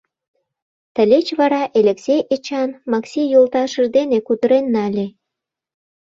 Тылеч 0.95 1.27
вара 1.39 1.63
Элексей 1.79 2.21
Эчан 2.35 2.69
Макси 2.91 3.21
йолташыж 3.33 3.85
дене 3.97 4.17
кутырен 4.27 4.65
нале. 4.75 5.05